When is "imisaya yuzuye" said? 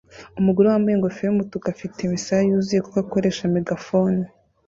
2.01-2.79